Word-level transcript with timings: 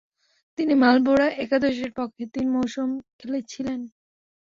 তিনি 0.57 0.73
মার্লবোরা 0.73 1.27
একাদশের 1.43 1.91
পক্ষে 1.97 2.23
তিন 2.33 2.47
মৌসুম 2.49 2.89
খেলেছিলেন। 3.19 3.79